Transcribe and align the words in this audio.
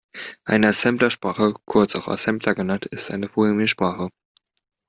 Eine 0.45 0.69
Assemblersprache, 0.69 1.53
kurz 1.65 1.93
auch 1.93 2.07
Assembler 2.07 2.55
genannt, 2.55 2.87
ist 2.87 3.11
eine 3.11 3.29
Programmiersprache. 3.29 4.09